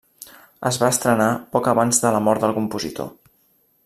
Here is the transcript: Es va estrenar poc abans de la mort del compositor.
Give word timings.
Es 0.69 0.79
va 0.83 0.87
estrenar 0.93 1.27
poc 1.55 1.69
abans 1.75 2.01
de 2.07 2.13
la 2.17 2.25
mort 2.29 2.47
del 2.47 2.57
compositor. 2.59 3.13